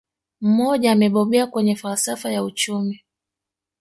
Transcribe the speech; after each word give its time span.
Mmoja 0.41 0.91
amebobea 0.91 1.47
kwenye 1.47 1.75
falsafa 1.75 2.31
ya 2.31 2.43
uchumi 2.43 3.03